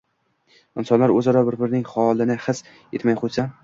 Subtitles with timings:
[0.83, 3.53] –insonlar o‘zaro bir-birining holini his etmay qo‘ysa